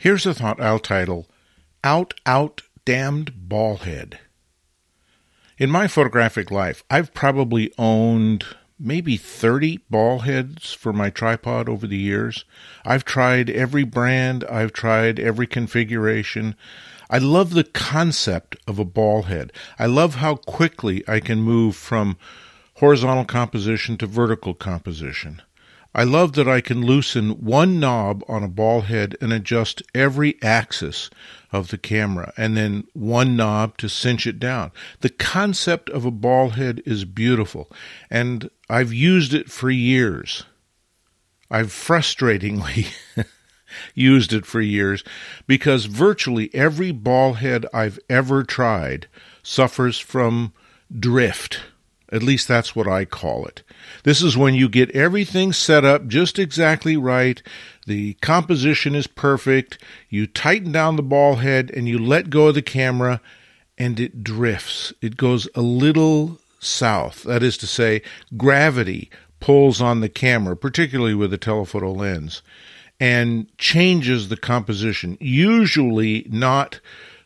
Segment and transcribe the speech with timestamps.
[0.00, 1.26] Here's a thought I'll title
[1.82, 4.18] Out, Out, Damned Ballhead.
[5.58, 8.44] In my photographic life, I've probably owned
[8.78, 12.44] maybe 30 ball heads for my tripod over the years.
[12.84, 16.54] I've tried every brand, I've tried every configuration.
[17.10, 19.52] I love the concept of a ball head.
[19.80, 22.16] I love how quickly I can move from
[22.74, 25.42] horizontal composition to vertical composition.
[25.94, 30.40] I love that I can loosen one knob on a ball head and adjust every
[30.42, 31.10] axis
[31.50, 34.70] of the camera, and then one knob to cinch it down.
[35.00, 37.70] The concept of a ball head is beautiful,
[38.10, 40.44] and I've used it for years.
[41.50, 42.88] I've frustratingly
[43.94, 45.02] used it for years
[45.46, 49.06] because virtually every ball head I've ever tried
[49.42, 50.52] suffers from
[50.94, 51.60] drift.
[52.10, 53.62] At least that's what I call it.
[54.04, 57.42] This is when you get everything set up just exactly right.
[57.86, 59.78] The composition is perfect.
[60.08, 63.20] You tighten down the ball head and you let go of the camera
[63.76, 64.92] and it drifts.
[65.00, 67.22] It goes a little south.
[67.24, 68.02] That is to say,
[68.36, 72.42] gravity pulls on the camera, particularly with a telephoto lens,
[72.98, 75.16] and changes the composition.
[75.20, 76.80] Usually not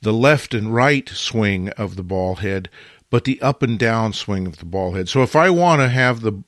[0.00, 2.68] the left and right swing of the ball head,
[3.10, 5.08] but the up and down swing of the ball head.
[5.08, 6.42] So if I want to have the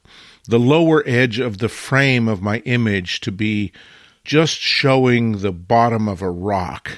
[0.49, 3.73] the lower edge of the frame of my image to be
[4.25, 6.93] just showing the bottom of a rock,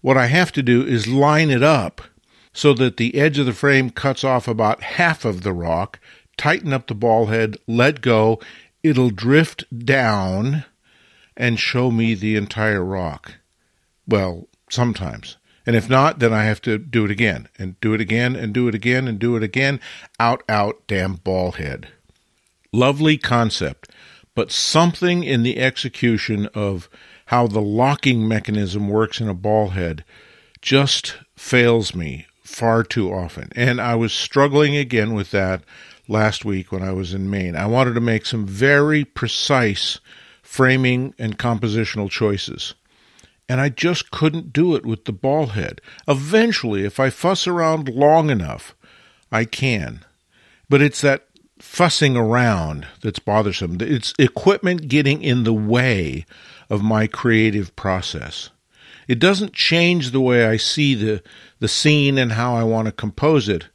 [0.00, 2.02] what I have to do is line it up
[2.52, 5.98] so that the edge of the frame cuts off about half of the rock,
[6.36, 8.38] tighten up the ball head, let go,
[8.82, 10.64] it'll drift down
[11.36, 13.36] and show me the entire rock.
[14.06, 15.36] Well, sometimes.
[15.66, 18.52] And if not, then I have to do it again and do it again and
[18.52, 19.80] do it again and do it again.
[20.18, 21.88] Out, out, damn ball head.
[22.72, 23.90] Lovely concept,
[24.34, 26.88] but something in the execution of
[27.26, 30.04] how the locking mechanism works in a ball head
[30.60, 33.50] just fails me far too often.
[33.54, 35.62] And I was struggling again with that
[36.08, 37.56] last week when I was in Maine.
[37.56, 40.00] I wanted to make some very precise
[40.42, 42.74] framing and compositional choices
[43.52, 45.82] and I just couldn't do it with the ball head.
[46.08, 48.74] Eventually, if I fuss around long enough,
[49.30, 50.06] I can.
[50.70, 51.26] But it's that
[51.58, 53.76] fussing around that's bothersome.
[53.82, 56.24] It's equipment getting in the way
[56.70, 58.48] of my creative process.
[59.06, 61.22] It doesn't change the way I see the,
[61.58, 63.66] the scene and how I want to compose it.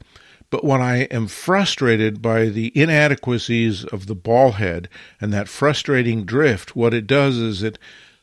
[0.50, 4.88] But when I am frustrated by the inadequacies of the ball head
[5.20, 7.78] and that frustrating drift, what it does is it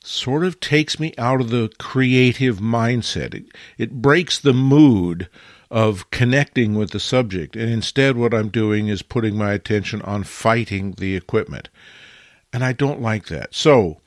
[0.06, 3.34] sort of takes me out of the creative mindset.
[3.34, 3.46] It,
[3.78, 5.30] it breaks the mood
[5.72, 7.56] of connecting with the subject.
[7.56, 11.70] And instead, what I'm doing is putting my attention on fighting the equipment.
[12.54, 13.54] And I don't like that.
[13.54, 14.00] So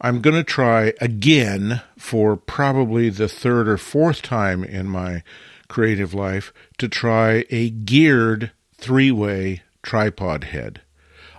[0.00, 5.22] I'm going to try again for probably the third or fourth time in my
[5.68, 10.80] creative life to try a geared three way tripod head.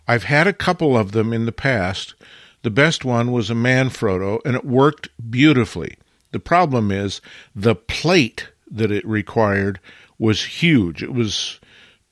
[0.07, 2.16] I've had a couple of them in the past
[2.63, 5.95] the best one was a Manfrotto, and it worked beautifully.
[6.31, 7.22] The problem is
[7.55, 9.79] the plate that it required
[10.17, 11.03] was huge.
[11.03, 11.59] It was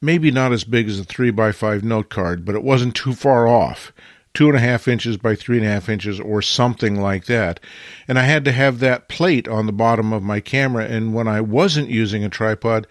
[0.01, 3.13] maybe not as big as a 3 by 5 note card, but it wasn't too
[3.13, 3.93] far off.
[4.33, 7.59] Two and a half inches by three and a half inches, or something like that.
[8.07, 10.85] And I had to have that plate on the bottom of my camera.
[10.85, 12.85] And when I wasn't using a tripod,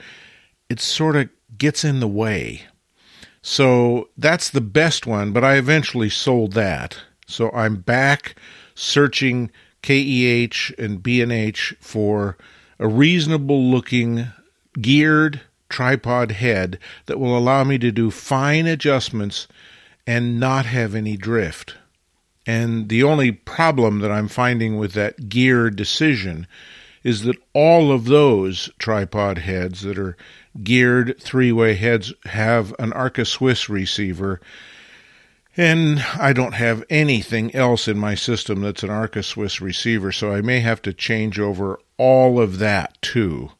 [0.68, 2.62] it sort of gets in the way.
[3.40, 6.98] So that's the best one, but I eventually sold that.
[7.28, 8.34] So I'm back
[8.74, 9.50] searching
[9.82, 12.38] KEH and B&H for
[12.78, 14.28] a reasonable looking
[14.80, 19.46] geared tripod head that will allow me to do fine adjustments
[20.06, 21.76] and not have any drift.
[22.46, 26.46] And the only problem that I'm finding with that gear decision
[27.04, 30.16] is that all of those tripod heads that are
[30.62, 34.40] geared three way heads have an Arca Swiss receiver
[35.58, 40.32] and I don't have anything else in my system that's an Arca Swiss receiver, so
[40.32, 43.50] I may have to change over all of that too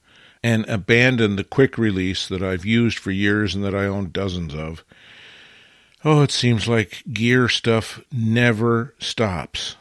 [0.40, 4.54] and abandon the quick release that I've used for years and that I own dozens
[4.54, 4.84] of.
[6.04, 9.74] Oh, it seems like gear stuff never stops.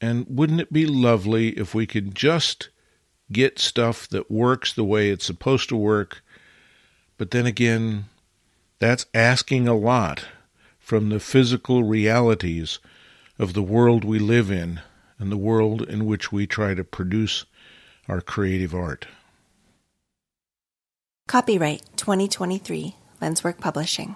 [0.00, 2.68] And wouldn't it be lovely if we could just
[3.32, 6.22] get stuff that works the way it's supposed to work?
[7.18, 8.04] But then again,
[8.78, 10.24] that's asking a lot
[10.84, 12.78] from the physical realities
[13.38, 14.82] of the world we live in
[15.18, 17.46] and the world in which we try to produce
[18.06, 19.06] our creative art.
[21.26, 24.12] Copyright 2023 Lenswork Publishing.